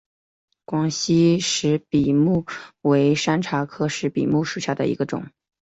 [0.65, 2.47] 广西石笔木
[2.81, 5.27] 为山茶科石笔木属下的一个种。